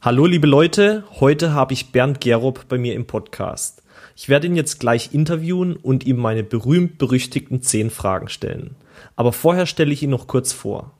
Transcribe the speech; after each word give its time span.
Hallo 0.00 0.26
liebe 0.26 0.46
Leute, 0.46 1.02
heute 1.18 1.54
habe 1.54 1.72
ich 1.72 1.90
Bernd 1.90 2.20
Gerob 2.20 2.66
bei 2.68 2.78
mir 2.78 2.94
im 2.94 3.08
Podcast. 3.08 3.82
Ich 4.14 4.28
werde 4.28 4.46
ihn 4.46 4.54
jetzt 4.54 4.78
gleich 4.78 5.12
interviewen 5.12 5.74
und 5.74 6.06
ihm 6.06 6.18
meine 6.18 6.44
berühmt-berüchtigten 6.44 7.62
zehn 7.62 7.90
Fragen 7.90 8.28
stellen. 8.28 8.76
Aber 9.16 9.32
vorher 9.32 9.66
stelle 9.66 9.92
ich 9.92 10.04
ihn 10.04 10.10
noch 10.10 10.28
kurz 10.28 10.52
vor. 10.52 10.92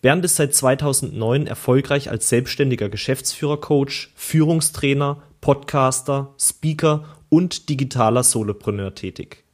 Bernd 0.00 0.24
ist 0.24 0.36
seit 0.36 0.54
2009 0.54 1.46
erfolgreich 1.46 2.10
als 2.10 2.30
selbstständiger 2.30 2.88
Geschäftsführer-Coach, 2.88 4.10
Führungstrainer, 4.14 5.22
Podcaster, 5.42 6.34
Speaker 6.40 7.04
und 7.28 7.68
digitaler 7.68 8.22
Solopreneur 8.22 8.94
tätig. 8.94 9.44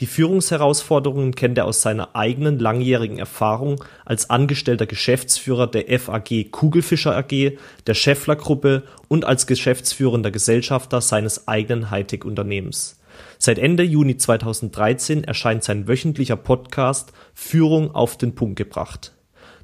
Die 0.00 0.06
Führungsherausforderungen 0.06 1.34
kennt 1.34 1.58
er 1.58 1.66
aus 1.66 1.82
seiner 1.82 2.16
eigenen 2.16 2.58
langjährigen 2.58 3.18
Erfahrung 3.18 3.84
als 4.06 4.30
angestellter 4.30 4.86
Geschäftsführer 4.86 5.66
der 5.66 6.00
FAG 6.00 6.50
Kugelfischer 6.50 7.14
AG, 7.14 7.58
der 7.86 7.94
Schaeffler 7.94 8.36
Gruppe 8.36 8.84
und 9.08 9.26
als 9.26 9.46
geschäftsführender 9.46 10.30
Gesellschafter 10.30 11.02
seines 11.02 11.48
eigenen 11.48 11.90
Hightech-Unternehmens. 11.90 12.98
Seit 13.38 13.58
Ende 13.58 13.82
Juni 13.82 14.16
2013 14.16 15.24
erscheint 15.24 15.64
sein 15.64 15.86
wöchentlicher 15.86 16.36
Podcast 16.36 17.12
Führung 17.34 17.94
auf 17.94 18.16
den 18.16 18.34
Punkt 18.34 18.56
gebracht. 18.56 19.12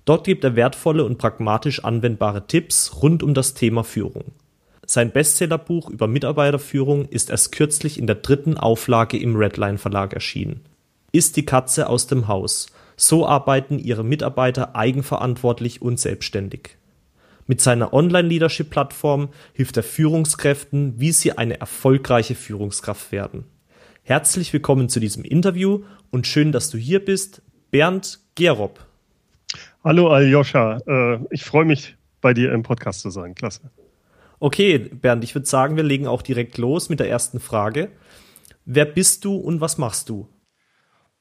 Dort 0.04 0.24
gibt 0.24 0.44
er 0.44 0.54
wertvolle 0.54 1.04
und 1.04 1.16
pragmatisch 1.16 1.82
anwendbare 1.82 2.46
Tipps 2.46 3.02
rund 3.02 3.22
um 3.22 3.32
das 3.32 3.54
Thema 3.54 3.84
Führung. 3.84 4.32
Sein 4.88 5.10
Bestsellerbuch 5.10 5.90
über 5.90 6.06
Mitarbeiterführung 6.06 7.06
ist 7.06 7.30
erst 7.30 7.50
kürzlich 7.50 7.98
in 7.98 8.06
der 8.06 8.16
dritten 8.16 8.56
Auflage 8.56 9.18
im 9.18 9.34
Redline 9.34 9.78
Verlag 9.78 10.14
erschienen. 10.14 10.60
Ist 11.10 11.36
die 11.36 11.44
Katze 11.44 11.88
aus 11.88 12.06
dem 12.06 12.28
Haus. 12.28 12.68
So 12.96 13.26
arbeiten 13.26 13.80
ihre 13.80 14.04
Mitarbeiter 14.04 14.76
eigenverantwortlich 14.76 15.82
und 15.82 15.98
selbstständig. 15.98 16.76
Mit 17.48 17.60
seiner 17.60 17.92
Online-Leadership-Plattform 17.92 19.28
hilft 19.52 19.76
er 19.76 19.82
Führungskräften, 19.82 20.94
wie 21.00 21.12
sie 21.12 21.32
eine 21.32 21.58
erfolgreiche 21.58 22.36
Führungskraft 22.36 23.10
werden. 23.10 23.44
Herzlich 24.04 24.52
willkommen 24.52 24.88
zu 24.88 25.00
diesem 25.00 25.24
Interview 25.24 25.82
und 26.10 26.28
schön, 26.28 26.52
dass 26.52 26.70
du 26.70 26.78
hier 26.78 27.04
bist, 27.04 27.42
Bernd 27.72 28.20
Gerob. 28.36 28.78
Hallo 29.82 30.10
Aljoscha, 30.10 30.78
äh, 30.86 31.18
ich 31.30 31.44
freue 31.44 31.64
mich, 31.64 31.96
bei 32.20 32.34
dir 32.34 32.52
im 32.52 32.62
Podcast 32.62 33.00
zu 33.00 33.10
sein. 33.10 33.34
Klasse. 33.34 33.70
Okay, 34.38 34.78
Bernd, 34.78 35.24
ich 35.24 35.34
würde 35.34 35.46
sagen, 35.46 35.76
wir 35.76 35.82
legen 35.82 36.06
auch 36.06 36.22
direkt 36.22 36.58
los 36.58 36.88
mit 36.88 37.00
der 37.00 37.08
ersten 37.08 37.40
Frage. 37.40 37.90
Wer 38.64 38.84
bist 38.84 39.24
du 39.24 39.36
und 39.36 39.60
was 39.60 39.78
machst 39.78 40.08
du? 40.08 40.28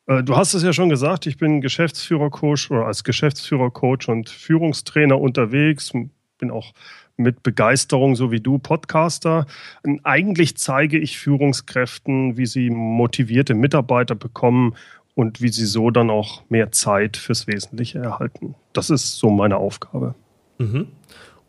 Äh, 0.08 0.23
du 0.23 0.35
hast 0.35 0.53
es 0.53 0.63
ja 0.63 0.73
schon 0.73 0.89
gesagt, 0.89 1.25
ich 1.25 1.38
bin 1.38 1.61
Geschäftsführer-Coach 1.61 2.71
oder 2.71 2.86
als 2.86 3.03
Geschäftsführer-Coach 3.03 4.09
und 4.09 4.30
Führungstrainer 4.30 5.19
unterwegs, 5.19 5.91
bin 6.38 6.52
auch 6.52 6.73
mit 7.17 7.43
Begeisterung, 7.43 8.16
so 8.16 8.31
wie 8.31 8.41
du, 8.41 8.58
Podcaster. 8.58 9.45
Und 9.83 10.02
eigentlich 10.05 10.58
zeige 10.58 10.97
ich 10.97 11.17
Führungskräften, 11.17 12.38
wie 12.38 12.45
sie 12.45 12.69
motivierte 12.69 13.53
Mitarbeiter 13.53 14.16
bekommen 14.16 14.75
und 15.13 15.41
wie 15.41 15.49
sie 15.49 15.66
so 15.66 15.91
dann 15.91 16.09
auch 16.09 16.43
mehr 16.49 16.71
Zeit 16.71 17.16
fürs 17.16 17.47
Wesentliche 17.47 17.99
erhalten. 17.99 18.55
Das 18.73 18.89
ist 18.89 19.17
so 19.17 19.30
meine 19.30 19.58
Aufgabe. 19.58 20.13
Mhm. 20.58 20.88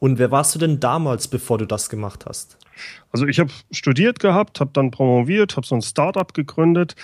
Und 0.06 0.20
wer 0.20 0.30
warst 0.30 0.54
du 0.54 0.60
denn 0.60 0.78
damals, 0.78 1.26
bevor 1.26 1.58
du 1.58 1.66
das 1.66 1.88
gemacht 1.88 2.26
hast? 2.28 2.58
Also 3.10 3.26
ich 3.26 3.40
habe 3.40 3.50
studiert 3.72 4.20
gehabt, 4.20 4.60
habe 4.60 4.70
dann 4.72 4.92
promoviert, 4.92 5.56
habe 5.56 5.66
so 5.66 5.74
ein 5.74 5.82
Startup 5.82 6.32
gegründet, 6.32 6.94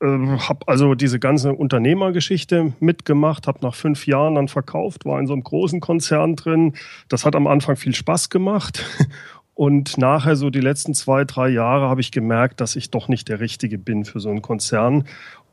äh, 0.00 0.06
habe 0.06 0.66
also 0.66 0.96
diese 0.96 1.20
ganze 1.20 1.52
Unternehmergeschichte 1.52 2.72
mitgemacht, 2.80 3.46
habe 3.46 3.60
nach 3.62 3.76
fünf 3.76 4.04
Jahren 4.08 4.34
dann 4.34 4.48
verkauft, 4.48 5.04
war 5.04 5.20
in 5.20 5.28
so 5.28 5.32
einem 5.32 5.44
großen 5.44 5.78
Konzern 5.78 6.34
drin. 6.34 6.74
Das 7.08 7.24
hat 7.24 7.36
am 7.36 7.46
Anfang 7.46 7.76
viel 7.76 7.94
Spaß 7.94 8.30
gemacht. 8.30 8.84
Und 9.54 9.96
nachher, 9.96 10.34
so 10.34 10.50
die 10.50 10.58
letzten 10.58 10.92
zwei, 10.92 11.24
drei 11.24 11.50
Jahre, 11.50 11.88
habe 11.88 12.00
ich 12.00 12.10
gemerkt, 12.10 12.60
dass 12.60 12.74
ich 12.74 12.90
doch 12.90 13.06
nicht 13.06 13.28
der 13.28 13.38
Richtige 13.38 13.78
bin 13.78 14.04
für 14.04 14.18
so 14.18 14.28
einen 14.28 14.42
Konzern 14.42 15.04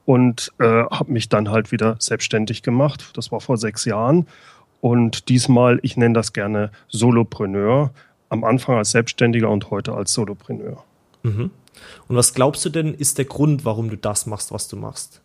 und 0.05 0.51
äh, 0.57 0.65
habe 0.65 1.11
mich 1.11 1.29
dann 1.29 1.51
halt 1.51 1.71
wieder 1.71 1.97
selbstständig 1.99 2.63
gemacht. 2.63 3.11
Das 3.13 3.31
war 3.31 3.39
vor 3.39 3.57
sechs 3.57 3.85
Jahren 3.85 4.25
und 4.87 5.29
diesmal, 5.29 5.79
ich 5.83 5.97
nenne 5.97 6.13
das 6.13 6.33
gerne 6.33 6.71
Solopreneur, 6.87 7.91
am 8.29 8.43
Anfang 8.43 8.77
als 8.77 8.91
Selbstständiger 8.91 9.49
und 9.49 9.69
heute 9.69 9.93
als 9.93 10.13
Solopreneur. 10.13 10.83
Mhm. 11.23 11.51
Und 12.07 12.15
was 12.15 12.33
glaubst 12.33 12.65
du 12.65 12.69
denn, 12.69 12.93
ist 12.93 13.17
der 13.17 13.25
Grund, 13.25 13.65
warum 13.65 13.89
du 13.89 13.97
das 13.97 14.25
machst, 14.25 14.51
was 14.51 14.67
du 14.67 14.75
machst? 14.75 15.21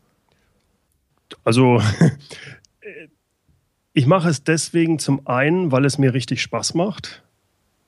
Also, 1.44 1.80
ich 3.92 4.06
mache 4.06 4.28
es 4.28 4.44
deswegen 4.44 4.98
zum 4.98 5.26
einen, 5.26 5.72
weil 5.72 5.84
es 5.84 5.98
mir 5.98 6.14
richtig 6.14 6.42
Spaß 6.42 6.74
macht. 6.74 7.22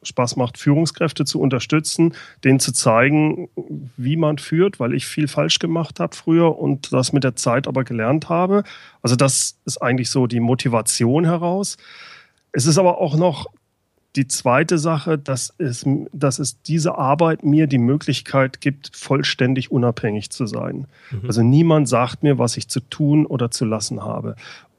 Spaß 0.03 0.37
macht, 0.37 0.59
Führungskräfte 0.59 1.25
zu 1.25 1.41
unterstützen, 1.41 2.15
denen 2.45 2.61
zu 2.61 2.73
zeigen, 2.73 3.49
wie 3.97 4.17
man 4.17 4.39
führt, 4.39 4.81
weil 4.81 4.95
ich 4.95 5.07
viel 5.07 5.29
falsch 5.29 5.59
gemacht 5.59 6.01
habe 6.01 6.15
früher 6.15 6.59
und 6.59 6.93
das 6.93 7.13
mit 7.13 7.25
der 7.25 7.37
Zeit 7.37 7.69
aber 7.69 7.85
gelernt 7.85 8.29
habe. 8.29 8.65
Also 9.03 9.17
das 9.17 9.59
ist 9.65 9.79
eigentlich 9.79 10.11
so 10.11 10.27
die 10.27 10.41
Motivation 10.41 11.25
heraus. 11.25 11.77
Es 12.53 12.67
ist 12.67 12.79
aber 12.79 12.99
auch 12.99 13.17
noch 13.17 13.47
die 14.17 14.29
zweite 14.29 14.79
Sache, 14.79 15.19
dass 15.19 15.53
es, 15.59 15.85
dass 16.13 16.39
es 16.39 16.63
diese 16.63 16.97
Arbeit 16.97 17.45
mir 17.45 17.67
die 17.67 17.79
Möglichkeit 17.79 18.61
gibt, 18.61 18.95
vollständig 18.97 19.73
unabhängig 19.73 20.31
zu 20.31 20.47
sein. 20.47 20.87
Mhm. 21.11 21.27
Also 21.27 21.43
niemand 21.43 21.89
sagt 21.89 22.23
mir, 22.23 22.39
was 22.39 22.57
ich 22.57 22.69
zu 22.69 22.81
tun 22.81 23.27
oder 23.27 23.51
zu 23.51 23.65
lassen 23.65 24.05
habe. 24.05 24.37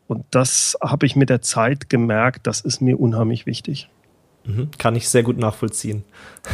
Und 0.08 0.24
das 0.32 0.78
habe 0.82 1.06
ich 1.06 1.16
mit 1.16 1.30
der 1.30 1.42
Zeit 1.42 1.90
gemerkt, 1.90 2.48
das 2.48 2.62
ist 2.62 2.80
mir 2.80 3.00
unheimlich 3.00 3.46
wichtig. 3.46 3.90
Mhm, 4.46 4.70
kann 4.78 4.96
ich 4.96 5.10
sehr 5.10 5.24
gut 5.24 5.38
nachvollziehen. 5.38 6.04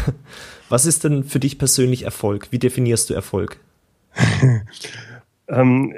Was 0.70 0.86
ist 0.86 1.04
denn 1.04 1.24
für 1.24 1.40
dich 1.40 1.58
persönlich 1.58 2.04
Erfolg? 2.04 2.48
Wie 2.52 2.60
definierst 2.60 3.10
du 3.10 3.14
Erfolg? 3.14 3.60
ähm, 5.48 5.94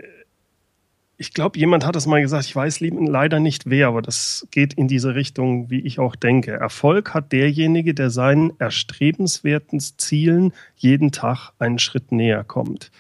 ich 1.18 1.34
glaube, 1.34 1.60
jemand 1.60 1.86
hat 1.86 1.96
es 1.96 2.08
mal 2.08 2.22
gesagt, 2.22 2.46
ich 2.46 2.56
weiß 2.56 2.80
leider 2.80 3.40
nicht 3.40 3.70
wer, 3.70 3.88
aber 3.88 4.02
das 4.02 4.48
geht 4.52 4.74
in 4.74 4.88
diese 4.88 5.16
Richtung, 5.16 5.70
wie 5.70 5.82
ich 5.82 6.00
auch 6.00 6.16
denke. 6.16 6.52
Erfolg 6.52 7.14
hat 7.14 7.32
derjenige, 7.32 7.94
der 7.94 8.10
seinen 8.10 8.52
erstrebenswerten 8.60 9.80
Zielen 9.80 10.54
jeden 10.76 11.12
Tag 11.12 11.52
einen 11.60 11.80
Schritt 11.80 12.12
näher 12.12 12.44
kommt. 12.44 12.92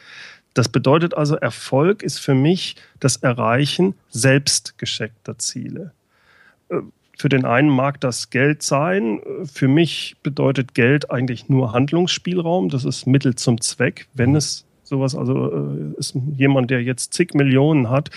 Das 0.53 0.69
bedeutet 0.69 1.15
also, 1.15 1.35
Erfolg 1.35 2.03
ist 2.03 2.19
für 2.19 2.35
mich 2.35 2.75
das 2.99 3.17
Erreichen 3.17 3.95
selbstgescheckter 4.09 5.39
Ziele. 5.39 5.91
Für 7.23 7.29
den 7.29 7.45
einen 7.45 7.69
mag 7.69 8.01
das 8.01 8.31
Geld 8.31 8.63
sein. 8.63 9.21
Für 9.45 9.69
mich 9.69 10.17
bedeutet 10.23 10.73
Geld 10.73 11.09
eigentlich 11.09 11.47
nur 11.47 11.71
Handlungsspielraum. 11.71 12.67
Das 12.67 12.83
ist 12.83 13.07
Mittel 13.07 13.35
zum 13.35 13.61
Zweck. 13.61 14.07
Wenn 14.13 14.35
es 14.35 14.65
sowas, 14.83 15.15
also 15.15 15.49
äh, 15.49 15.97
ist 15.97 16.17
jemand, 16.35 16.69
der 16.69 16.83
jetzt 16.83 17.13
zig 17.13 17.33
Millionen 17.33 17.89
hat, 17.89 18.09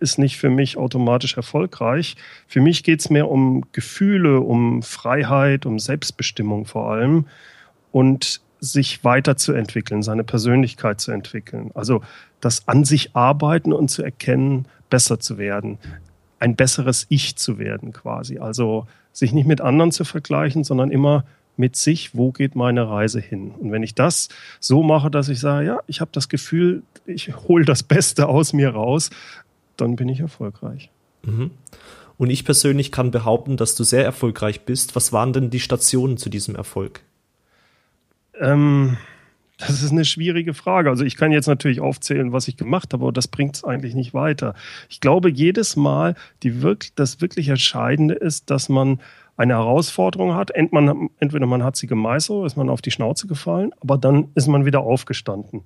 ist 0.00 0.18
nicht 0.18 0.38
für 0.38 0.48
mich 0.48 0.78
automatisch 0.78 1.36
erfolgreich. 1.36 2.16
Für 2.48 2.62
mich 2.62 2.82
geht 2.82 3.00
es 3.00 3.10
mehr 3.10 3.30
um 3.30 3.62
Gefühle, 3.72 4.40
um 4.40 4.82
Freiheit, 4.82 5.66
um 5.66 5.78
Selbstbestimmung 5.78 6.64
vor 6.64 6.90
allem 6.90 7.26
und 7.92 8.40
sich 8.58 9.04
weiterzuentwickeln, 9.04 10.02
seine 10.02 10.24
Persönlichkeit 10.24 10.98
zu 10.98 11.12
entwickeln. 11.12 11.72
Also 11.74 12.00
das 12.40 12.66
an 12.68 12.84
sich 12.84 13.14
arbeiten 13.14 13.74
und 13.74 13.88
zu 13.90 14.02
erkennen, 14.02 14.66
besser 14.88 15.20
zu 15.20 15.36
werden 15.36 15.76
ein 16.38 16.56
besseres 16.56 17.06
Ich 17.08 17.36
zu 17.36 17.58
werden 17.58 17.92
quasi. 17.92 18.38
Also 18.38 18.86
sich 19.12 19.32
nicht 19.32 19.46
mit 19.46 19.60
anderen 19.60 19.92
zu 19.92 20.04
vergleichen, 20.04 20.64
sondern 20.64 20.90
immer 20.90 21.24
mit 21.56 21.76
sich, 21.76 22.14
wo 22.14 22.32
geht 22.32 22.54
meine 22.54 22.88
Reise 22.88 23.20
hin? 23.20 23.52
Und 23.58 23.72
wenn 23.72 23.82
ich 23.82 23.94
das 23.94 24.28
so 24.60 24.82
mache, 24.82 25.10
dass 25.10 25.28
ich 25.28 25.40
sage, 25.40 25.66
ja, 25.66 25.78
ich 25.86 26.00
habe 26.00 26.10
das 26.12 26.28
Gefühl, 26.28 26.82
ich 27.06 27.34
hole 27.34 27.64
das 27.64 27.82
Beste 27.82 28.28
aus 28.28 28.52
mir 28.52 28.70
raus, 28.70 29.10
dann 29.76 29.96
bin 29.96 30.08
ich 30.08 30.20
erfolgreich. 30.20 30.90
Mhm. 31.22 31.50
Und 32.18 32.30
ich 32.30 32.44
persönlich 32.44 32.92
kann 32.92 33.10
behaupten, 33.10 33.56
dass 33.56 33.74
du 33.74 33.84
sehr 33.84 34.04
erfolgreich 34.04 34.62
bist. 34.62 34.96
Was 34.96 35.12
waren 35.12 35.32
denn 35.32 35.50
die 35.50 35.60
Stationen 35.60 36.16
zu 36.16 36.30
diesem 36.30 36.56
Erfolg? 36.56 37.00
Ähm, 38.38 38.96
das 39.58 39.82
ist 39.82 39.92
eine 39.92 40.04
schwierige 40.04 40.52
Frage. 40.52 40.90
Also 40.90 41.04
ich 41.04 41.16
kann 41.16 41.32
jetzt 41.32 41.46
natürlich 41.46 41.80
aufzählen, 41.80 42.32
was 42.32 42.48
ich 42.48 42.56
gemacht 42.56 42.92
habe, 42.92 43.04
aber 43.04 43.12
das 43.12 43.28
bringt 43.28 43.56
es 43.56 43.64
eigentlich 43.64 43.94
nicht 43.94 44.12
weiter. 44.12 44.54
Ich 44.88 45.00
glaube, 45.00 45.30
jedes 45.30 45.76
Mal, 45.76 46.14
die 46.42 46.62
wirklich, 46.62 46.94
das 46.94 47.20
wirklich 47.20 47.48
Entscheidende 47.48 48.14
ist, 48.14 48.50
dass 48.50 48.68
man 48.68 49.00
eine 49.36 49.54
Herausforderung 49.54 50.34
hat. 50.34 50.50
Entweder 50.50 51.46
man 51.46 51.64
hat 51.64 51.76
sie 51.76 51.86
gemeistert, 51.86 52.46
ist 52.46 52.56
man 52.56 52.68
auf 52.68 52.82
die 52.82 52.90
Schnauze 52.90 53.26
gefallen, 53.26 53.72
aber 53.80 53.98
dann 53.98 54.28
ist 54.34 54.46
man 54.46 54.66
wieder 54.66 54.80
aufgestanden. 54.80 55.62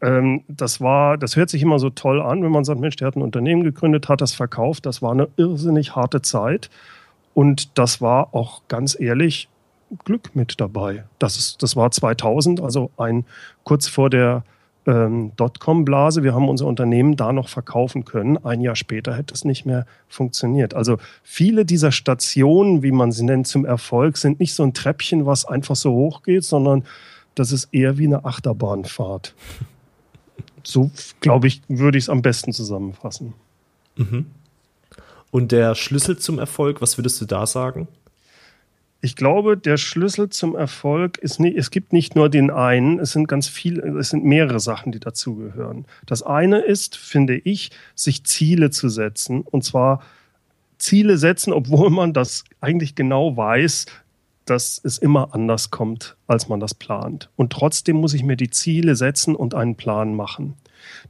Ähm, 0.00 0.42
das 0.48 0.80
war, 0.80 1.18
das 1.18 1.36
hört 1.36 1.50
sich 1.50 1.62
immer 1.62 1.78
so 1.78 1.90
toll 1.90 2.20
an, 2.20 2.42
wenn 2.42 2.52
man 2.52 2.64
sagt, 2.64 2.80
Mensch, 2.80 2.96
der 2.96 3.08
hat 3.08 3.16
ein 3.16 3.22
Unternehmen 3.22 3.64
gegründet, 3.64 4.08
hat 4.08 4.20
das 4.20 4.34
verkauft. 4.34 4.86
Das 4.86 5.02
war 5.02 5.12
eine 5.12 5.28
irrsinnig 5.36 5.96
harte 5.96 6.22
Zeit. 6.22 6.70
Und 7.32 7.78
das 7.78 8.00
war 8.00 8.34
auch 8.34 8.62
ganz 8.68 8.98
ehrlich 8.98 9.48
Glück 10.04 10.34
mit 10.34 10.60
dabei. 10.60 11.04
Das, 11.18 11.36
ist, 11.36 11.62
das 11.62 11.76
war 11.76 11.90
2000, 11.90 12.60
also 12.60 12.90
ein 12.96 13.24
kurz 13.64 13.88
vor 13.88 14.10
der 14.10 14.44
ähm, 14.86 15.32
Dotcom-Blase. 15.36 16.22
Wir 16.22 16.34
haben 16.34 16.48
unser 16.48 16.66
Unternehmen 16.66 17.16
da 17.16 17.32
noch 17.32 17.48
verkaufen 17.48 18.04
können. 18.04 18.36
Ein 18.44 18.60
Jahr 18.60 18.76
später 18.76 19.16
hätte 19.16 19.34
es 19.34 19.44
nicht 19.44 19.64
mehr 19.66 19.86
funktioniert. 20.08 20.74
Also 20.74 20.98
viele 21.22 21.64
dieser 21.64 21.92
Stationen, 21.92 22.82
wie 22.82 22.92
man 22.92 23.12
sie 23.12 23.24
nennt, 23.24 23.46
zum 23.46 23.64
Erfolg, 23.64 24.16
sind 24.16 24.40
nicht 24.40 24.54
so 24.54 24.62
ein 24.62 24.74
Treppchen, 24.74 25.26
was 25.26 25.44
einfach 25.44 25.76
so 25.76 25.92
hoch 25.92 26.22
geht, 26.22 26.44
sondern 26.44 26.84
das 27.34 27.52
ist 27.52 27.68
eher 27.72 27.98
wie 27.98 28.06
eine 28.06 28.24
Achterbahnfahrt. 28.24 29.34
So, 30.66 30.90
glaube 31.20 31.46
ich, 31.46 31.60
würde 31.68 31.98
ich 31.98 32.04
es 32.04 32.08
am 32.08 32.22
besten 32.22 32.54
zusammenfassen. 32.54 33.34
Mhm. 33.96 34.24
Und 35.30 35.52
der 35.52 35.74
Schlüssel 35.74 36.16
zum 36.16 36.38
Erfolg, 36.38 36.80
was 36.80 36.96
würdest 36.96 37.20
du 37.20 37.26
da 37.26 37.44
sagen? 37.44 37.86
Ich 39.04 39.16
glaube, 39.16 39.58
der 39.58 39.76
Schlüssel 39.76 40.30
zum 40.30 40.56
Erfolg 40.56 41.18
ist 41.18 41.38
nicht, 41.38 41.58
es 41.58 41.70
gibt 41.70 41.92
nicht 41.92 42.16
nur 42.16 42.30
den 42.30 42.50
einen, 42.50 42.98
es 42.98 43.12
sind 43.12 43.28
ganz 43.28 43.48
viele, 43.48 43.82
es 43.98 44.08
sind 44.08 44.24
mehrere 44.24 44.60
Sachen, 44.60 44.92
die 44.92 44.98
dazugehören. 44.98 45.84
Das 46.06 46.22
eine 46.22 46.60
ist, 46.60 46.96
finde 46.96 47.36
ich, 47.36 47.70
sich 47.94 48.24
Ziele 48.24 48.70
zu 48.70 48.88
setzen 48.88 49.42
und 49.42 49.62
zwar 49.62 50.00
Ziele 50.78 51.18
setzen, 51.18 51.52
obwohl 51.52 51.90
man 51.90 52.14
das 52.14 52.44
eigentlich 52.62 52.94
genau 52.94 53.36
weiß, 53.36 53.84
dass 54.46 54.80
es 54.82 54.96
immer 54.96 55.34
anders 55.34 55.70
kommt, 55.70 56.16
als 56.26 56.48
man 56.48 56.58
das 56.58 56.72
plant. 56.72 57.28
Und 57.36 57.52
trotzdem 57.52 57.96
muss 57.96 58.14
ich 58.14 58.22
mir 58.22 58.36
die 58.36 58.48
Ziele 58.48 58.96
setzen 58.96 59.36
und 59.36 59.54
einen 59.54 59.74
Plan 59.74 60.16
machen. 60.16 60.54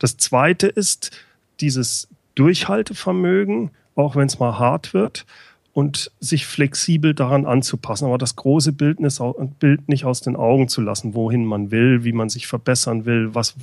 Das 0.01 0.17
zweite 0.17 0.67
ist 0.67 1.13
dieses 1.61 2.09
Durchhaltevermögen, 2.35 3.71
auch 3.95 4.17
wenn 4.17 4.27
es 4.27 4.41
mal 4.41 4.59
hart 4.59 4.95
wird 4.95 5.27
und 5.75 6.13
sich 6.21 6.47
flexibel 6.47 7.15
daran 7.15 7.45
anzupassen, 7.45 8.07
aber 8.07 8.17
das 8.17 8.37
große 8.37 8.73
Bild 8.73 9.01
nicht 9.01 10.05
aus 10.05 10.21
den 10.23 10.37
Augen 10.37 10.69
zu 10.69 10.81
lassen, 10.81 11.15
wohin 11.15 11.45
man 11.45 11.71
will, 11.71 12.05
wie 12.05 12.13
man 12.13 12.31
sich 12.31 12.47
verbessern 12.47 13.05
will, 13.05 13.35
was 13.35 13.57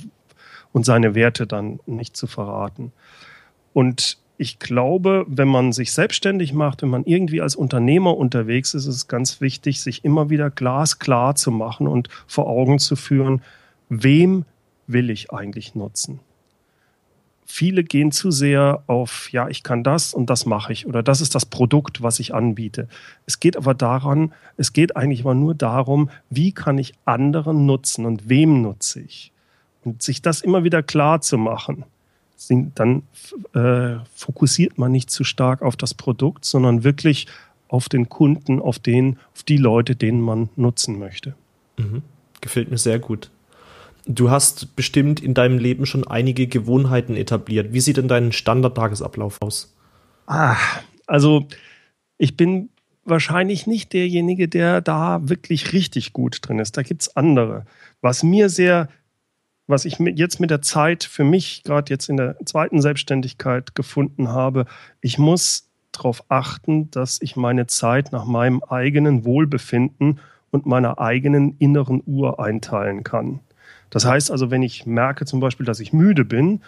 und 0.72 0.86
seine 0.86 1.14
Werte 1.14 1.46
dann 1.46 1.80
nicht 1.86 2.16
zu 2.16 2.26
verraten. 2.26 2.92
Und 3.72 4.18
ich 4.36 4.58
glaube, 4.58 5.24
wenn 5.28 5.48
man 5.48 5.72
sich 5.72 5.92
selbstständig 5.92 6.52
macht, 6.52 6.82
wenn 6.82 6.88
man 6.88 7.04
irgendwie 7.04 7.40
als 7.40 7.56
Unternehmer 7.56 8.16
unterwegs 8.16 8.74
ist, 8.74 8.86
ist 8.86 8.96
es 8.96 9.08
ganz 9.08 9.40
wichtig, 9.40 9.80
sich 9.80 10.04
immer 10.04 10.30
wieder 10.30 10.50
glasklar 10.50 11.34
zu 11.34 11.50
machen 11.50 11.86
und 11.86 12.08
vor 12.26 12.46
Augen 12.46 12.78
zu 12.78 12.96
führen, 12.96 13.42
wem 13.88 14.44
will 14.86 15.10
ich 15.10 15.32
eigentlich 15.32 15.74
nutzen? 15.74 16.20
Viele 17.52 17.84
gehen 17.84 18.12
zu 18.12 18.30
sehr 18.30 18.82
auf, 18.86 19.30
ja, 19.30 19.46
ich 19.48 19.62
kann 19.62 19.84
das 19.84 20.14
und 20.14 20.30
das 20.30 20.46
mache 20.46 20.72
ich 20.72 20.86
oder 20.86 21.02
das 21.02 21.20
ist 21.20 21.34
das 21.34 21.44
Produkt, 21.44 22.02
was 22.02 22.18
ich 22.18 22.34
anbiete. 22.34 22.88
Es 23.26 23.40
geht 23.40 23.58
aber 23.58 23.74
daran, 23.74 24.32
es 24.56 24.72
geht 24.72 24.96
eigentlich 24.96 25.20
aber 25.20 25.34
nur 25.34 25.54
darum, 25.54 26.08
wie 26.30 26.52
kann 26.52 26.78
ich 26.78 26.94
anderen 27.04 27.66
nutzen 27.66 28.06
und 28.06 28.30
wem 28.30 28.62
nutze 28.62 29.02
ich? 29.02 29.32
Und 29.84 30.02
sich 30.02 30.22
das 30.22 30.40
immer 30.40 30.64
wieder 30.64 30.82
klar 30.82 31.20
zu 31.20 31.36
machen, 31.36 31.84
dann 32.48 33.02
äh, 33.54 33.98
fokussiert 34.14 34.78
man 34.78 34.90
nicht 34.90 35.10
zu 35.10 35.22
stark 35.22 35.60
auf 35.60 35.76
das 35.76 35.92
Produkt, 35.92 36.46
sondern 36.46 36.84
wirklich 36.84 37.26
auf 37.68 37.90
den 37.90 38.08
Kunden, 38.08 38.60
auf 38.60 38.78
den, 38.78 39.18
auf 39.34 39.42
die 39.42 39.58
Leute, 39.58 39.94
denen 39.94 40.22
man 40.22 40.48
nutzen 40.56 40.98
möchte. 40.98 41.34
Mhm. 41.76 42.02
Gefällt 42.40 42.70
mir 42.70 42.78
sehr 42.78 42.98
gut. 42.98 43.30
Du 44.06 44.30
hast 44.30 44.74
bestimmt 44.74 45.20
in 45.20 45.34
deinem 45.34 45.58
Leben 45.58 45.86
schon 45.86 46.06
einige 46.06 46.46
Gewohnheiten 46.46 47.16
etabliert. 47.16 47.72
Wie 47.72 47.80
sieht 47.80 47.98
denn 47.98 48.08
dein 48.08 48.32
Standardtagesablauf 48.32 49.38
aus? 49.40 49.74
Ah, 50.26 50.56
also 51.06 51.46
ich 52.18 52.36
bin 52.36 52.70
wahrscheinlich 53.04 53.66
nicht 53.66 53.92
derjenige, 53.92 54.48
der 54.48 54.80
da 54.80 55.28
wirklich 55.28 55.72
richtig 55.72 56.12
gut 56.12 56.38
drin 56.42 56.58
ist. 56.58 56.76
Da 56.76 56.82
gibt 56.82 57.02
es 57.02 57.16
andere. 57.16 57.64
Was 58.00 58.22
mir 58.22 58.48
sehr, 58.48 58.88
was 59.66 59.84
ich 59.84 59.98
jetzt 59.98 60.40
mit 60.40 60.50
der 60.50 60.62
Zeit 60.62 61.04
für 61.04 61.24
mich 61.24 61.62
gerade 61.64 61.92
jetzt 61.92 62.08
in 62.08 62.16
der 62.16 62.36
zweiten 62.44 62.80
Selbstständigkeit 62.80 63.74
gefunden 63.74 64.28
habe, 64.28 64.66
ich 65.00 65.18
muss 65.18 65.68
darauf 65.92 66.24
achten, 66.28 66.90
dass 66.90 67.20
ich 67.20 67.36
meine 67.36 67.66
Zeit 67.66 68.12
nach 68.12 68.24
meinem 68.24 68.62
eigenen 68.62 69.24
Wohlbefinden 69.24 70.20
und 70.50 70.66
meiner 70.66 70.98
eigenen 70.98 71.56
inneren 71.58 72.02
Uhr 72.06 72.40
einteilen 72.40 73.04
kann. 73.04 73.40
Das 73.92 74.06
heißt 74.06 74.30
also, 74.30 74.50
wenn 74.50 74.62
ich 74.62 74.86
merke 74.86 75.26
zum 75.26 75.38
Beispiel, 75.38 75.66
dass 75.66 75.78
ich 75.78 75.92
müde 75.92 76.24
bin, 76.24 76.62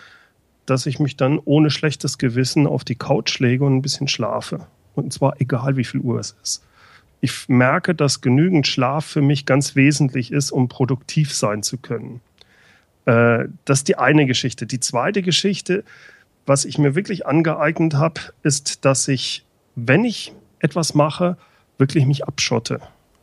dass 0.67 0.85
ich 0.85 0.99
mich 0.99 1.17
dann 1.17 1.41
ohne 1.43 1.71
schlechtes 1.71 2.19
Gewissen 2.19 2.67
auf 2.67 2.85
die 2.85 2.97
Couch 2.97 3.38
lege 3.38 3.65
und 3.65 3.76
ein 3.76 3.82
bisschen 3.82 4.09
schlafe. 4.09 4.67
Und 4.94 5.11
zwar 5.11 5.41
egal, 5.41 5.79
wie 5.79 5.85
viel 5.85 6.00
Uhr 6.00 6.21
es 6.21 6.37
ist. 6.43 6.62
Ich 7.23 7.49
merke, 7.49 7.94
dass 7.94 8.21
genügend 8.21 8.67
Schlaf 8.67 9.06
für 9.06 9.23
mich 9.23 9.47
ganz 9.47 9.75
wesentlich 9.75 10.32
ist, 10.32 10.53
um 10.53 10.69
produktiv 10.69 11.35
sein 11.35 11.62
zu 11.62 11.79
können. 11.79 12.21
Äh, 13.06 13.47
das 13.65 13.79
ist 13.79 13.88
die 13.88 13.97
eine 13.97 14.26
Geschichte. 14.26 14.67
Die 14.67 14.81
zweite 14.81 15.23
Geschichte, 15.23 15.82
was 16.44 16.67
ich 16.67 16.76
mir 16.76 16.94
wirklich 16.94 17.26
angeeignet 17.26 17.94
habe, 17.94 18.21
ist, 18.43 18.85
dass 18.85 19.09
ich, 19.09 19.47
wenn 19.76 20.05
ich 20.05 20.35
etwas 20.59 20.93
mache, 20.93 21.38
wirklich 21.79 22.05
mich 22.05 22.26
abschotte. 22.26 22.81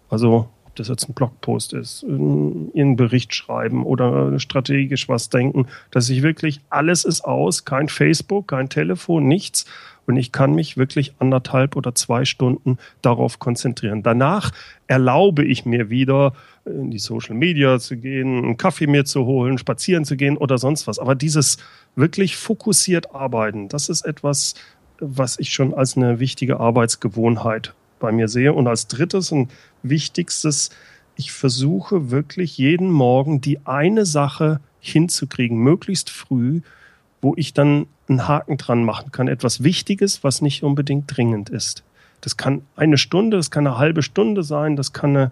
Also 0.09 0.49
ob 0.71 0.77
das 0.77 0.87
jetzt 0.87 1.09
ein 1.09 1.13
Blogpost 1.13 1.73
ist, 1.73 2.05
einen 2.05 2.95
Bericht 2.95 3.35
schreiben 3.35 3.85
oder 3.85 4.39
strategisch 4.39 5.09
was 5.09 5.29
denken, 5.29 5.67
dass 5.91 6.09
ich 6.09 6.23
wirklich, 6.23 6.61
alles 6.69 7.03
ist 7.03 7.25
aus, 7.25 7.65
kein 7.65 7.89
Facebook, 7.89 8.47
kein 8.47 8.69
Telefon, 8.69 9.27
nichts. 9.27 9.65
Und 10.07 10.15
ich 10.15 10.31
kann 10.31 10.55
mich 10.55 10.77
wirklich 10.77 11.13
anderthalb 11.19 11.75
oder 11.75 11.93
zwei 11.93 12.23
Stunden 12.23 12.77
darauf 13.01 13.37
konzentrieren. 13.37 14.01
Danach 14.01 14.51
erlaube 14.87 15.43
ich 15.43 15.65
mir 15.65 15.89
wieder, 15.89 16.33
in 16.65 16.89
die 16.89 16.99
Social 16.99 17.35
Media 17.35 17.77
zu 17.77 17.97
gehen, 17.97 18.37
einen 18.37 18.57
Kaffee 18.57 18.87
mir 18.87 19.03
zu 19.03 19.25
holen, 19.25 19.57
spazieren 19.57 20.05
zu 20.05 20.15
gehen 20.15 20.37
oder 20.37 20.57
sonst 20.57 20.87
was. 20.87 20.99
Aber 20.99 21.15
dieses 21.15 21.57
wirklich 21.97 22.37
fokussiert 22.37 23.13
arbeiten, 23.13 23.67
das 23.67 23.89
ist 23.89 24.05
etwas, 24.05 24.55
was 24.99 25.37
ich 25.37 25.53
schon 25.53 25.73
als 25.73 25.97
eine 25.97 26.21
wichtige 26.21 26.61
Arbeitsgewohnheit 26.61 27.73
bei 28.01 28.11
mir 28.11 28.27
sehe. 28.27 28.53
Und 28.53 28.67
als 28.67 28.87
drittes 28.87 29.31
und 29.31 29.51
wichtigstes, 29.83 30.71
ich 31.15 31.31
versuche 31.31 32.11
wirklich 32.11 32.57
jeden 32.57 32.91
Morgen 32.91 33.41
die 33.41 33.65
eine 33.65 34.05
Sache 34.05 34.59
hinzukriegen, 34.79 35.57
möglichst 35.57 36.09
früh, 36.09 36.61
wo 37.21 37.33
ich 37.37 37.53
dann 37.53 37.85
einen 38.09 38.27
Haken 38.27 38.57
dran 38.57 38.83
machen 38.83 39.11
kann. 39.11 39.27
Etwas 39.27 39.63
Wichtiges, 39.63 40.23
was 40.23 40.41
nicht 40.41 40.63
unbedingt 40.63 41.15
dringend 41.15 41.49
ist. 41.49 41.83
Das 42.21 42.37
kann 42.37 42.63
eine 42.75 42.97
Stunde, 42.97 43.37
das 43.37 43.51
kann 43.51 43.65
eine 43.65 43.77
halbe 43.77 44.03
Stunde 44.03 44.43
sein, 44.43 44.75
das 44.75 44.93
kann 44.93 45.15
eine, 45.15 45.31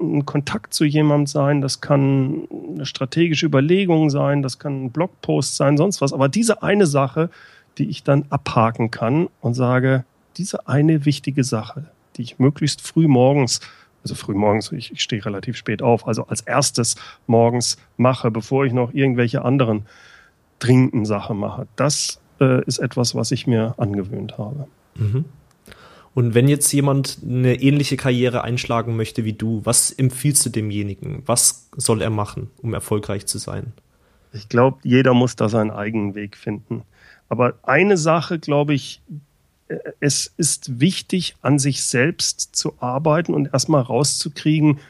ein 0.00 0.24
Kontakt 0.24 0.74
zu 0.74 0.84
jemandem 0.84 1.26
sein, 1.26 1.60
das 1.60 1.80
kann 1.80 2.46
eine 2.74 2.86
strategische 2.86 3.46
Überlegung 3.46 4.10
sein, 4.10 4.42
das 4.42 4.58
kann 4.58 4.84
ein 4.84 4.90
Blogpost 4.90 5.56
sein, 5.56 5.76
sonst 5.76 6.00
was. 6.00 6.12
Aber 6.12 6.28
diese 6.28 6.62
eine 6.62 6.86
Sache, 6.86 7.30
die 7.78 7.88
ich 7.88 8.04
dann 8.04 8.26
abhaken 8.30 8.90
kann 8.90 9.28
und 9.40 9.54
sage, 9.54 10.04
diese 10.36 10.68
eine 10.68 11.04
wichtige 11.04 11.44
Sache, 11.44 11.86
die 12.16 12.22
ich 12.22 12.38
möglichst 12.38 12.80
früh 12.80 13.08
morgens, 13.08 13.60
also 14.02 14.14
früh 14.14 14.34
morgens, 14.34 14.72
ich, 14.72 14.92
ich 14.92 15.02
stehe 15.02 15.24
relativ 15.24 15.56
spät 15.56 15.82
auf, 15.82 16.06
also 16.06 16.26
als 16.26 16.40
erstes 16.40 16.96
morgens 17.26 17.76
mache, 17.96 18.30
bevor 18.30 18.64
ich 18.64 18.72
noch 18.72 18.92
irgendwelche 18.92 19.44
anderen 19.44 19.86
dringenden 20.58 21.04
Sachen 21.04 21.38
mache. 21.38 21.66
Das 21.76 22.20
äh, 22.40 22.64
ist 22.64 22.78
etwas, 22.78 23.14
was 23.14 23.30
ich 23.30 23.46
mir 23.46 23.74
angewöhnt 23.78 24.38
habe. 24.38 24.66
Mhm. 24.96 25.24
Und 26.14 26.34
wenn 26.34 26.46
jetzt 26.46 26.70
jemand 26.72 27.18
eine 27.22 27.54
ähnliche 27.62 27.96
Karriere 27.96 28.44
einschlagen 28.44 28.96
möchte 28.96 29.24
wie 29.24 29.32
du, 29.32 29.62
was 29.64 29.90
empfiehlst 29.90 30.44
du 30.44 30.50
demjenigen? 30.50 31.22
Was 31.26 31.70
soll 31.76 32.02
er 32.02 32.10
machen, 32.10 32.50
um 32.60 32.74
erfolgreich 32.74 33.26
zu 33.26 33.38
sein? 33.38 33.72
Ich 34.32 34.48
glaube, 34.48 34.78
jeder 34.82 35.14
muss 35.14 35.36
da 35.36 35.48
seinen 35.48 35.70
eigenen 35.70 36.14
Weg 36.14 36.36
finden. 36.36 36.82
Aber 37.28 37.54
eine 37.62 37.96
Sache, 37.96 38.38
glaube 38.38 38.74
ich, 38.74 39.00
es 40.00 40.32
ist 40.36 40.80
wichtig, 40.80 41.36
an 41.42 41.58
sich 41.58 41.82
selbst 41.82 42.54
zu 42.54 42.74
arbeiten 42.80 43.34
und 43.34 43.52
erstmal 43.52 43.82
rauszukriegen, 43.82 44.80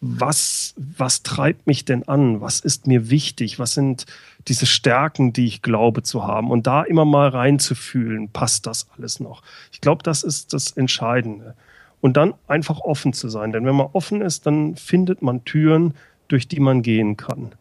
was, 0.00 0.74
was 0.76 1.22
treibt 1.22 1.66
mich 1.66 1.86
denn 1.86 2.06
an? 2.08 2.40
Was 2.42 2.60
ist 2.60 2.86
mir 2.86 3.08
wichtig? 3.08 3.58
Was 3.58 3.72
sind 3.72 4.04
diese 4.48 4.66
Stärken, 4.66 5.32
die 5.32 5.46
ich 5.46 5.62
glaube 5.62 6.02
zu 6.02 6.26
haben? 6.26 6.50
Und 6.50 6.66
da 6.66 6.82
immer 6.82 7.06
mal 7.06 7.28
reinzufühlen, 7.28 8.28
passt 8.28 8.66
das 8.66 8.86
alles 8.96 9.18
noch? 9.18 9.42
Ich 9.72 9.80
glaube, 9.80 10.02
das 10.02 10.22
ist 10.22 10.52
das 10.52 10.72
Entscheidende. 10.72 11.54
Und 12.02 12.18
dann 12.18 12.34
einfach 12.46 12.80
offen 12.80 13.14
zu 13.14 13.30
sein. 13.30 13.52
Denn 13.52 13.64
wenn 13.64 13.76
man 13.76 13.88
offen 13.94 14.20
ist, 14.20 14.46
dann 14.46 14.76
findet 14.76 15.22
man 15.22 15.44
Türen, 15.46 15.94
durch 16.28 16.48
die 16.48 16.60
man 16.60 16.82
gehen 16.82 17.16
kann. 17.16 17.52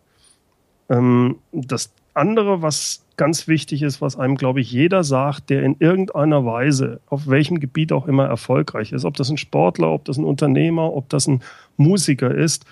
Ähm, 0.90 1.38
das 1.54 1.92
andere, 2.14 2.62
was 2.62 3.04
ganz 3.18 3.48
wichtig 3.48 3.82
ist, 3.82 4.02
was 4.02 4.18
einem, 4.18 4.36
glaube 4.36 4.62
ich, 4.62 4.72
jeder 4.72 5.04
sagt, 5.04 5.50
der 5.50 5.64
in 5.64 5.76
irgendeiner 5.80 6.46
Weise, 6.46 7.00
auf 7.08 7.28
welchem 7.28 7.60
Gebiet 7.60 7.92
auch 7.92 8.08
immer 8.08 8.26
erfolgreich 8.26 8.92
ist, 8.92 9.06
ob 9.06 9.16
das 9.16 9.30
ein 9.30 9.38
Sportler, 9.38 9.92
ob 9.92 10.06
das 10.06 10.18
ein 10.18 10.24
Unternehmer, 10.24 10.94
ob 10.94 11.10
das 11.10 11.28
ein 11.28 11.42
Musiker 11.78 12.34
ist, 12.34 12.66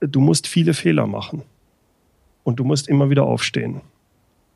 du 0.00 0.20
musst 0.20 0.46
viele 0.46 0.74
Fehler 0.74 1.06
machen. 1.06 1.42
Und 2.44 2.60
du 2.60 2.64
musst 2.64 2.88
immer 2.88 3.10
wieder 3.10 3.24
aufstehen. 3.24 3.80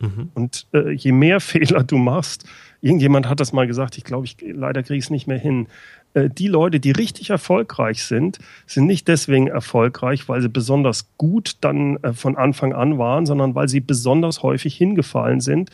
Mhm. 0.01 0.31
Und 0.35 0.67
äh, 0.73 0.91
je 0.91 1.13
mehr 1.13 1.41
Fehler 1.41 1.83
du 1.85 1.97
machst, 1.97 2.49
irgendjemand 2.83 3.29
hat 3.29 3.41
das 3.41 3.53
mal 3.53 3.67
gesagt, 3.67 3.99
ich 3.99 4.05
glaube, 4.05 4.27
ich 4.27 4.37
leider 4.41 4.83
kriege 4.83 4.99
es 4.99 5.11
nicht 5.11 5.27
mehr 5.27 5.39
hin. 5.39 5.67
Äh, 6.15 6.29
die 6.31 6.49
Leute, 6.49 6.81
die 6.81 6.91
richtig 6.91 7.31
erfolgreich 7.31 8.05
sind, 8.05 8.39
sind 8.67 8.87
nicht 8.87 9.09
deswegen 9.09 9.49
erfolgreich, 9.49 10.29
weil 10.29 10.41
sie 10.41 10.49
besonders 10.49 11.09
gut 11.19 11.57
dann 11.61 11.97
äh, 12.03 12.13
von 12.13 12.37
Anfang 12.37 12.73
an 12.73 12.99
waren, 12.99 13.27
sondern 13.27 13.55
weil 13.55 13.69
sie 13.69 13.81
besonders 13.81 14.43
häufig 14.43 14.77
hingefallen 14.77 15.41
sind, 15.41 15.71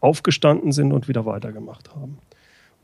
aufgestanden 0.00 0.72
sind 0.72 0.92
und 0.92 1.08
wieder 1.08 1.26
weitergemacht 1.26 1.94
haben. 1.94 2.18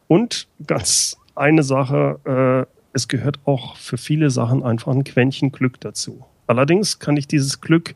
Und 0.09 0.49
ganz 0.67 1.17
eine 1.35 1.63
Sache, 1.63 2.67
äh, 2.69 2.77
es 2.93 3.09
gehört 3.09 3.39
auch 3.45 3.77
für 3.77 3.99
viele 3.99 4.31
Sachen 4.31 4.63
einfach 4.63 4.93
ein 4.93 5.05
Quäntchen 5.05 5.53
Glück 5.53 5.81
dazu. 5.81 6.25
Allerdings 6.47 6.99
kann 6.99 7.17
ich 7.17 7.27
dieses 7.27 7.61
Glück 7.61 7.95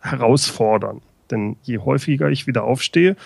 herausfordern. 0.00 1.00
Denn 1.30 1.56
je 1.62 1.78
häufiger 1.78 2.30
ich 2.30 2.46
wieder 2.46 2.62
aufstehe, 2.62 3.16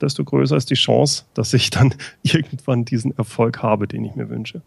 desto 0.00 0.24
größer 0.24 0.56
ist 0.56 0.70
die 0.70 0.74
Chance, 0.74 1.24
dass 1.34 1.54
ich 1.54 1.70
dann 1.70 1.94
irgendwann 2.22 2.84
diesen 2.84 3.16
Erfolg 3.16 3.62
habe, 3.62 3.86
den 3.88 4.04
ich 4.04 4.14
mir 4.14 4.28
wünsche. 4.28 4.62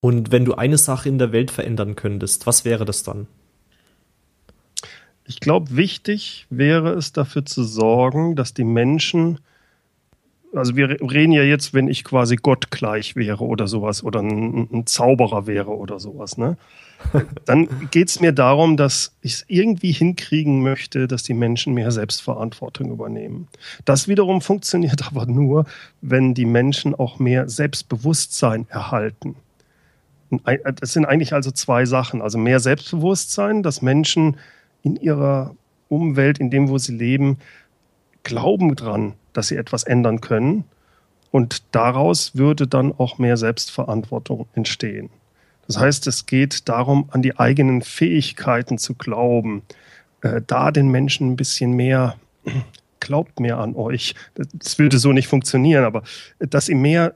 Und 0.00 0.30
wenn 0.30 0.44
du 0.44 0.54
eine 0.54 0.78
Sache 0.78 1.08
in 1.08 1.18
der 1.18 1.32
Welt 1.32 1.50
verändern 1.50 1.96
könntest, 1.96 2.46
was 2.46 2.64
wäre 2.64 2.84
das 2.84 3.02
dann? 3.02 3.26
Ich 5.24 5.40
glaube, 5.40 5.76
wichtig 5.76 6.46
wäre 6.48 6.92
es 6.92 7.12
dafür 7.12 7.44
zu 7.44 7.64
sorgen, 7.64 8.36
dass 8.36 8.54
die 8.54 8.64
Menschen 8.64 9.40
also 10.54 10.76
wir 10.76 10.88
reden 11.00 11.32
ja 11.32 11.42
jetzt, 11.42 11.74
wenn 11.74 11.88
ich 11.88 12.04
quasi 12.04 12.36
Gott 12.36 12.70
gleich 12.70 13.16
wäre 13.16 13.44
oder 13.44 13.68
sowas 13.68 14.02
oder 14.02 14.20
ein, 14.20 14.68
ein 14.72 14.86
Zauberer 14.86 15.46
wäre 15.46 15.76
oder 15.76 16.00
sowas, 16.00 16.38
ne? 16.38 16.56
Dann 17.44 17.68
geht 17.90 18.08
es 18.08 18.20
mir 18.20 18.32
darum, 18.32 18.76
dass 18.76 19.14
ich 19.20 19.34
es 19.34 19.44
irgendwie 19.46 19.92
hinkriegen 19.92 20.62
möchte, 20.62 21.06
dass 21.06 21.22
die 21.22 21.34
Menschen 21.34 21.74
mehr 21.74 21.92
Selbstverantwortung 21.92 22.90
übernehmen. 22.90 23.46
Das 23.84 24.08
wiederum 24.08 24.40
funktioniert 24.40 25.06
aber 25.06 25.26
nur, 25.26 25.64
wenn 26.00 26.34
die 26.34 26.46
Menschen 26.46 26.94
auch 26.94 27.18
mehr 27.18 27.48
Selbstbewusstsein 27.48 28.66
erhalten. 28.68 29.36
Das 30.44 30.92
sind 30.92 31.06
eigentlich 31.06 31.32
also 31.32 31.50
zwei 31.50 31.86
Sachen. 31.86 32.20
Also 32.20 32.36
mehr 32.36 32.60
Selbstbewusstsein, 32.60 33.62
dass 33.62 33.80
Menschen 33.80 34.36
in 34.82 34.96
ihrer 34.96 35.54
Umwelt, 35.88 36.38
in 36.38 36.50
dem, 36.50 36.68
wo 36.68 36.76
sie 36.78 36.94
leben, 36.94 37.38
glauben 38.28 38.76
dran, 38.76 39.14
dass 39.32 39.48
sie 39.48 39.56
etwas 39.56 39.84
ändern 39.84 40.20
können. 40.20 40.64
Und 41.30 41.62
daraus 41.74 42.36
würde 42.36 42.66
dann 42.66 42.92
auch 42.92 43.18
mehr 43.18 43.36
Selbstverantwortung 43.36 44.46
entstehen. 44.54 45.08
Das 45.66 45.78
heißt, 45.78 46.06
es 46.06 46.26
geht 46.26 46.68
darum, 46.68 47.08
an 47.10 47.22
die 47.22 47.38
eigenen 47.38 47.82
Fähigkeiten 47.82 48.78
zu 48.78 48.94
glauben, 48.94 49.62
äh, 50.22 50.40
da 50.46 50.70
den 50.70 50.88
Menschen 50.88 51.32
ein 51.32 51.36
bisschen 51.36 51.72
mehr, 51.72 52.16
glaubt 53.00 53.40
mehr 53.40 53.58
an 53.58 53.74
euch. 53.76 54.14
Das 54.34 54.78
würde 54.78 54.98
so 54.98 55.12
nicht 55.12 55.28
funktionieren, 55.28 55.84
aber 55.84 56.02
dass 56.38 56.66
sie 56.66 56.74
mehr 56.74 57.14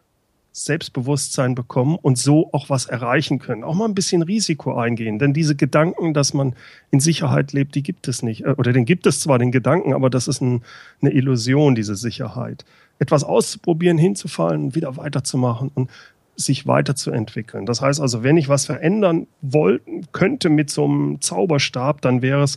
Selbstbewusstsein 0.52 1.54
bekommen 1.54 1.96
und 2.00 2.18
so 2.18 2.50
auch 2.52 2.68
was 2.68 2.84
erreichen 2.84 3.38
können. 3.38 3.64
Auch 3.64 3.74
mal 3.74 3.86
ein 3.86 3.94
bisschen 3.94 4.20
Risiko 4.20 4.74
eingehen, 4.74 5.18
denn 5.18 5.32
diese 5.32 5.56
Gedanken, 5.56 6.12
dass 6.12 6.34
man 6.34 6.54
in 6.90 7.00
Sicherheit 7.00 7.54
lebt, 7.54 7.74
die 7.74 7.82
gibt 7.82 8.06
es 8.06 8.22
nicht. 8.22 8.44
Äh, 8.44 8.54
oder 8.58 8.72
den 8.72 8.84
gibt 8.84 9.06
es 9.06 9.20
zwar, 9.20 9.38
den 9.38 9.50
Gedanken, 9.50 9.94
aber 9.94 10.10
das 10.10 10.28
ist 10.28 10.42
ein, 10.42 10.62
eine 11.00 11.12
Illusion, 11.12 11.74
diese 11.74 11.96
Sicherheit. 11.96 12.66
Etwas 12.98 13.24
auszuprobieren, 13.24 13.96
hinzufallen, 13.96 14.74
wieder 14.74 14.96
weiterzumachen 14.98 15.70
und 15.74 15.90
sich 16.36 16.66
weiterzuentwickeln. 16.66 17.64
Das 17.64 17.80
heißt 17.80 18.00
also, 18.00 18.22
wenn 18.22 18.36
ich 18.36 18.48
was 18.48 18.66
verändern 18.66 19.26
wollten 19.40 20.06
könnte 20.12 20.50
mit 20.50 20.70
so 20.70 20.84
einem 20.84 21.20
Zauberstab, 21.20 22.02
dann 22.02 22.20
wäre 22.20 22.42
es, 22.42 22.56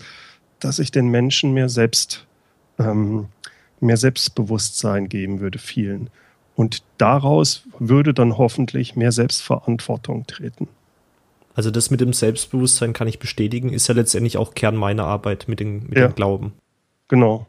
dass 0.59 0.79
ich 0.79 0.91
den 0.91 1.07
Menschen 1.07 1.53
mehr 1.53 1.69
selbst, 1.69 2.25
ähm, 2.77 3.27
mehr 3.79 3.97
Selbstbewusstsein 3.97 5.07
geben 5.07 5.39
würde, 5.39 5.59
vielen. 5.59 6.09
Und 6.55 6.83
daraus 6.97 7.63
würde 7.79 8.13
dann 8.13 8.37
hoffentlich 8.37 8.95
mehr 8.95 9.11
Selbstverantwortung 9.11 10.25
treten. 10.25 10.67
Also 11.53 11.71
das 11.71 11.89
mit 11.89 12.01
dem 12.01 12.13
Selbstbewusstsein 12.13 12.93
kann 12.93 13.07
ich 13.07 13.19
bestätigen, 13.19 13.71
ist 13.71 13.87
ja 13.87 13.95
letztendlich 13.95 14.37
auch 14.37 14.53
Kern 14.53 14.75
meiner 14.75 15.05
Arbeit 15.05 15.47
mit, 15.47 15.59
den, 15.59 15.83
mit 15.87 15.97
ja, 15.97 16.07
dem 16.07 16.15
Glauben. 16.15 16.53
Genau. 17.07 17.47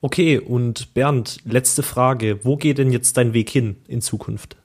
Okay, 0.00 0.38
und 0.38 0.94
Bernd, 0.94 1.38
letzte 1.44 1.82
Frage. 1.82 2.44
Wo 2.44 2.56
geht 2.56 2.78
denn 2.78 2.92
jetzt 2.92 3.16
dein 3.16 3.32
Weg 3.34 3.50
hin 3.50 3.76
in 3.88 4.00
Zukunft? 4.00 4.56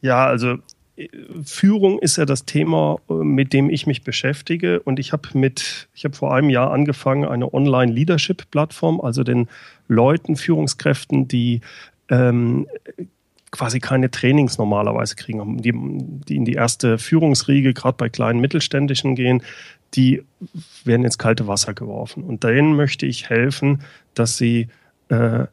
Ja, 0.00 0.26
also 0.26 0.56
äh, 0.96 1.08
Führung 1.44 2.00
ist 2.00 2.16
ja 2.16 2.24
das 2.24 2.46
Thema, 2.46 2.96
äh, 3.08 3.12
mit 3.12 3.52
dem 3.52 3.70
ich 3.70 3.86
mich 3.86 4.02
beschäftige. 4.02 4.80
Und 4.80 4.98
ich 4.98 5.12
habe 5.12 5.28
mit, 5.34 5.88
ich 5.94 6.04
habe 6.04 6.16
vor 6.16 6.34
einem 6.34 6.50
Jahr 6.50 6.72
angefangen, 6.72 7.24
eine 7.24 7.54
Online-Leadership-Plattform, 7.54 9.00
also 9.00 9.22
den 9.22 9.48
Leuten, 9.86 10.34
Führungskräften, 10.34 11.28
die 11.28 11.60
ähm, 12.10 12.66
quasi 13.50 13.80
keine 13.80 14.10
Trainings 14.10 14.58
normalerweise 14.58 15.16
kriegen, 15.16 15.58
die, 15.58 15.72
die 15.74 16.36
in 16.36 16.44
die 16.44 16.52
erste 16.52 16.98
Führungsriege, 16.98 17.74
gerade 17.74 17.96
bei 17.96 18.08
kleinen 18.08 18.40
Mittelständischen 18.40 19.14
gehen, 19.14 19.42
die 19.94 20.22
werden 20.84 21.04
ins 21.04 21.18
kalte 21.18 21.46
Wasser 21.46 21.74
geworfen. 21.74 22.22
Und 22.22 22.44
denen 22.44 22.76
möchte 22.76 23.06
ich 23.06 23.28
helfen, 23.28 23.82
dass 24.14 24.36
sie 24.36 24.68
äh, 25.08 25.46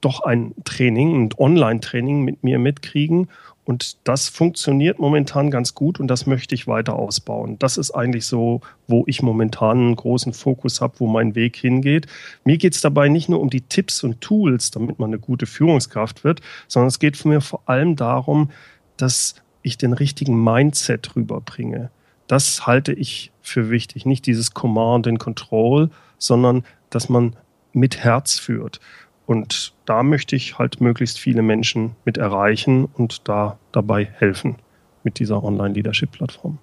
doch 0.00 0.20
ein 0.22 0.54
Training, 0.64 1.24
ein 1.24 1.30
Online-Training 1.36 2.22
mit 2.22 2.42
mir 2.42 2.58
mitkriegen 2.58 3.28
und 3.64 3.96
das 4.08 4.28
funktioniert 4.28 4.98
momentan 4.98 5.50
ganz 5.50 5.74
gut 5.74 6.00
und 6.00 6.08
das 6.08 6.26
möchte 6.26 6.54
ich 6.54 6.66
weiter 6.66 6.96
ausbauen. 6.96 7.58
Das 7.60 7.76
ist 7.76 7.92
eigentlich 7.92 8.26
so, 8.26 8.60
wo 8.88 9.04
ich 9.06 9.22
momentan 9.22 9.78
einen 9.78 9.96
großen 9.96 10.32
Fokus 10.32 10.80
habe, 10.80 10.94
wo 10.98 11.06
mein 11.06 11.36
Weg 11.36 11.56
hingeht. 11.56 12.06
Mir 12.44 12.58
geht 12.58 12.74
es 12.74 12.80
dabei 12.80 13.08
nicht 13.08 13.28
nur 13.28 13.40
um 13.40 13.50
die 13.50 13.60
Tipps 13.60 14.02
und 14.02 14.20
Tools, 14.20 14.72
damit 14.72 14.98
man 14.98 15.10
eine 15.10 15.20
gute 15.20 15.46
Führungskraft 15.46 16.24
wird, 16.24 16.40
sondern 16.66 16.88
es 16.88 16.98
geht 16.98 17.24
mir 17.24 17.40
vor 17.40 17.62
allem 17.66 17.94
darum, 17.94 18.50
dass 18.96 19.36
ich 19.62 19.78
den 19.78 19.92
richtigen 19.92 20.42
Mindset 20.42 21.14
rüberbringe. 21.14 21.90
Das 22.26 22.66
halte 22.66 22.92
ich 22.92 23.30
für 23.42 23.70
wichtig. 23.70 24.06
Nicht 24.06 24.26
dieses 24.26 24.54
Command 24.54 25.06
and 25.06 25.20
Control, 25.20 25.90
sondern 26.18 26.64
dass 26.90 27.08
man 27.08 27.36
mit 27.72 27.98
Herz 27.98 28.38
führt. 28.38 28.80
Und 29.26 29.72
da 29.86 30.02
möchte 30.02 30.36
ich 30.36 30.58
halt 30.58 30.80
möglichst 30.80 31.18
viele 31.18 31.42
Menschen 31.42 31.96
mit 32.04 32.18
erreichen 32.18 32.86
und 32.86 33.28
da 33.28 33.58
dabei 33.70 34.04
helfen 34.04 34.56
mit 35.04 35.18
dieser 35.18 35.42
Online-Leadership-Plattform. 35.42 36.58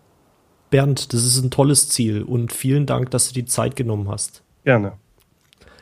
Bernd, 0.69 1.13
das 1.13 1.23
ist 1.23 1.41
ein 1.41 1.51
tolles 1.51 1.89
Ziel 1.89 2.21
und 2.21 2.53
vielen 2.53 2.85
Dank, 2.85 3.11
dass 3.11 3.27
du 3.27 3.33
die 3.33 3.45
Zeit 3.45 3.75
genommen 3.75 4.09
hast. 4.09 4.43
Gerne. 4.63 4.93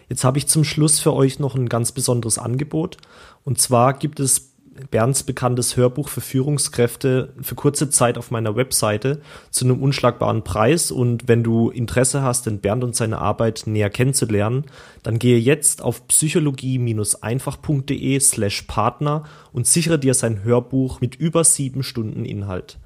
Jetzt 0.10 0.24
habe 0.24 0.38
ich 0.38 0.48
zum 0.48 0.64
Schluss 0.64 1.00
für 1.00 1.14
euch 1.14 1.40
noch 1.40 1.56
ein 1.56 1.68
ganz 1.68 1.92
besonderes 1.92 2.38
Angebot. 2.38 2.98
Und 3.44 3.60
zwar 3.60 3.94
gibt 3.94 4.20
es 4.20 4.54
Bernds 4.92 5.24
bekanntes 5.24 5.78
Hörbuch 5.78 6.10
für 6.10 6.22
Führungskräfte 6.22 7.34
für 7.42 7.56
kurze 7.56 7.90
Zeit 7.90 8.18
auf 8.18 8.32
meiner 8.32 8.56
Webseite 8.56 9.22
zu 9.52 9.66
einem 9.66 9.82
unschlagbaren 9.82 10.44
Preis. 10.44 10.92
Und 10.92 11.28
wenn 11.28 11.44
du 11.44 11.70
Interesse 11.70 12.22
hast, 12.22 12.46
den 12.46 12.60
Bernd 12.60 12.84
und 12.84 12.96
seine 12.96 13.20
Arbeit 13.20 13.64
näher 13.66 13.90
kennenzulernen, 13.90 14.66
dann 15.04 15.20
gehe 15.20 15.40
jetzt 15.40 15.82
auf 15.82 16.08
psychologie-einfach.de 16.08 18.20
slash 18.20 18.64
Partner 18.64 19.24
und 19.52 19.68
sichere 19.68 20.00
dir 20.00 20.14
sein 20.14 20.44
Hörbuch 20.44 21.02
mit 21.02 21.16
über 21.16 21.44
sieben 21.44 21.84
Stunden 21.84 22.26
Inhalt. 22.26 22.80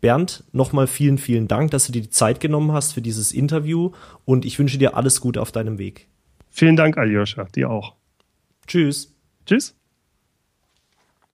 Bernd, 0.00 0.44
nochmal 0.52 0.86
vielen, 0.86 1.18
vielen 1.18 1.48
Dank, 1.48 1.70
dass 1.70 1.86
du 1.86 1.92
dir 1.92 2.02
die 2.02 2.10
Zeit 2.10 2.40
genommen 2.40 2.72
hast 2.72 2.92
für 2.92 3.00
dieses 3.00 3.32
Interview 3.32 3.92
und 4.26 4.44
ich 4.44 4.58
wünsche 4.58 4.76
dir 4.76 4.96
alles 4.96 5.20
Gute 5.20 5.40
auf 5.40 5.50
deinem 5.50 5.78
Weg. 5.78 6.08
Vielen 6.50 6.76
Dank, 6.76 6.98
Aljoscha, 6.98 7.44
dir 7.44 7.70
auch. 7.70 7.94
Tschüss. 8.66 9.14
Tschüss. 9.46 9.74